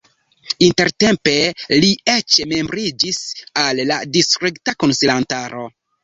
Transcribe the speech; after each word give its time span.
Intertempe 0.67 1.33
li 1.83 1.91
eĉ 2.13 2.37
membriĝis 2.53 3.19
al 3.65 3.81
la 3.91 3.97
distrikta 4.17 4.75
konsilantaro. 4.85 5.67